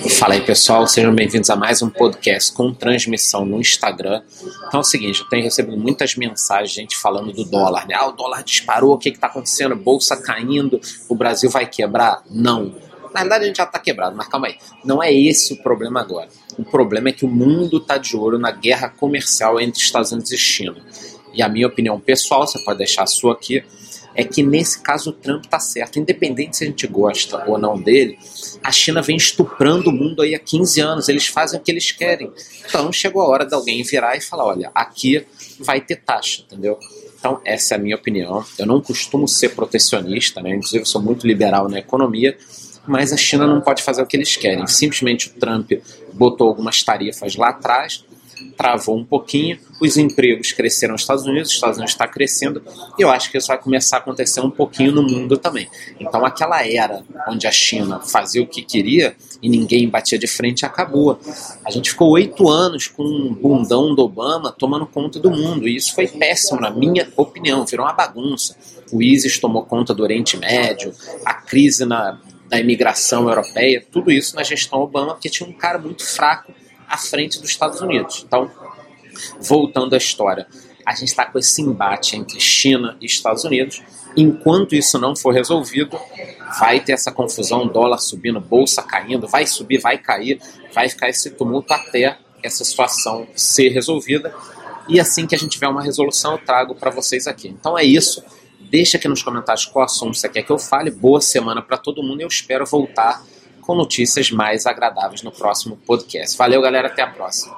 [0.00, 4.22] Fala aí pessoal, sejam bem-vindos a mais um podcast com transmissão no Instagram.
[4.66, 7.94] Então é o seguinte, eu tenho recebido muitas mensagens, gente falando do dólar, né?
[7.94, 9.76] Ah, o dólar disparou, o que está acontecendo?
[9.76, 12.22] Bolsa caindo, o Brasil vai quebrar?
[12.30, 12.74] Não.
[13.12, 14.56] Na verdade a gente já está quebrado, mas calma aí.
[14.82, 16.28] Não é esse o problema agora.
[16.56, 20.32] O problema é que o mundo está de olho na guerra comercial entre Estados Unidos
[20.32, 20.76] e China.
[21.34, 23.64] E a minha opinião pessoal, você pode deixar a sua aqui,
[24.14, 25.98] é que nesse caso o Trump está certo.
[25.98, 28.18] Independente se a gente gosta ou não dele,
[28.62, 31.08] a China vem estuprando o mundo aí há 15 anos.
[31.08, 32.30] Eles fazem o que eles querem.
[32.66, 35.24] Então chegou a hora de alguém virar e falar: olha, aqui
[35.58, 36.78] vai ter taxa, entendeu?
[37.18, 38.44] Então, essa é a minha opinião.
[38.58, 40.56] Eu não costumo ser protecionista, né?
[40.56, 42.36] inclusive eu sou muito liberal na economia,
[42.84, 44.66] mas a China não pode fazer o que eles querem.
[44.66, 45.70] Simplesmente o Trump
[46.12, 48.04] botou algumas tarifas lá atrás
[48.56, 52.62] travou um pouquinho, os empregos cresceram nos Estados Unidos, os Estados Unidos está crescendo,
[52.98, 55.68] e eu acho que isso vai começar a acontecer um pouquinho no mundo também.
[55.98, 60.64] Então, aquela era onde a China fazia o que queria e ninguém batia de frente
[60.64, 61.18] acabou.
[61.64, 65.76] A gente ficou oito anos com um bundão do Obama tomando conta do mundo, e
[65.76, 68.56] isso foi péssimo, na minha opinião, virou uma bagunça.
[68.92, 70.92] O ISIS tomou conta do Oriente Médio,
[71.24, 72.20] a crise na,
[72.52, 76.52] imigração europeia, tudo isso na gestão Obama, porque tinha um cara muito fraco
[76.92, 78.22] à frente dos Estados Unidos.
[78.22, 78.50] Então,
[79.40, 80.46] voltando à história,
[80.84, 83.82] a gente está com esse embate entre China e Estados Unidos.
[84.14, 85.98] Enquanto isso não for resolvido,
[86.60, 90.38] vai ter essa confusão, dólar subindo, bolsa caindo, vai subir, vai cair,
[90.74, 94.34] vai ficar esse tumulto até essa situação ser resolvida.
[94.86, 97.48] E assim que a gente tiver uma resolução, eu trago para vocês aqui.
[97.48, 98.22] Então é isso.
[98.60, 100.90] Deixa aqui nos comentários qual assunto você quer que eu fale.
[100.90, 102.20] Boa semana para todo mundo.
[102.20, 103.22] Eu espero voltar
[103.62, 106.36] com notícias mais agradáveis no próximo podcast.
[106.36, 106.88] Valeu, galera.
[106.88, 107.56] Até a próxima.